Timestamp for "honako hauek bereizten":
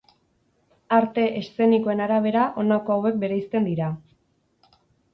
2.65-3.73